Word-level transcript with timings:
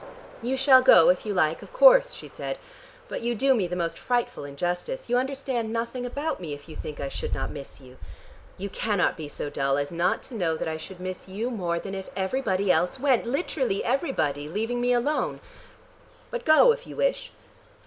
"You 0.41 0.57
shall 0.57 0.81
go 0.81 1.09
if 1.09 1.27
you 1.27 1.33
like, 1.35 1.61
of 1.61 1.71
course," 1.71 2.11
she 2.15 2.27
said. 2.27 2.57
"But 3.07 3.21
you 3.21 3.35
do 3.35 3.53
me 3.53 3.67
the 3.67 3.75
most 3.75 3.99
frightful 3.99 4.43
injustice: 4.45 5.09
you 5.09 5.15
understand 5.19 5.71
nothing 5.71 6.07
about 6.07 6.39
me 6.39 6.53
if 6.55 6.67
you 6.67 6.75
think 6.75 6.99
I 6.99 7.07
should 7.07 7.35
not 7.35 7.51
miss 7.51 7.79
you. 7.79 7.97
You 8.57 8.67
cannot 8.67 9.15
be 9.15 9.29
so 9.29 9.51
dull 9.51 9.77
as 9.77 9.91
not 9.91 10.23
to 10.23 10.33
know 10.33 10.57
that 10.57 10.67
I 10.67 10.77
should 10.77 10.99
miss 10.99 11.27
you 11.27 11.51
more 11.51 11.77
than 11.77 11.93
if 11.93 12.09
everybody 12.15 12.71
else 12.71 12.99
went, 12.99 13.27
literally 13.27 13.83
everybody, 13.83 14.49
leaving 14.49 14.81
me 14.81 14.91
alone. 14.91 15.39
But 16.31 16.45
go 16.45 16.71
if 16.71 16.87
you 16.87 16.95
wish." 16.95 17.31